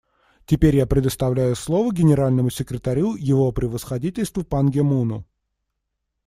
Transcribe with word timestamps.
Теперь 0.47 0.77
я 0.77 0.87
предоставляю 0.87 1.55
слово 1.55 1.93
Генеральному 1.93 2.49
секретарю 2.49 3.13
Его 3.15 3.51
Превосходительству 3.51 4.43
Пан 4.43 4.71
Ги 4.71 4.79
Муну. 4.81 5.25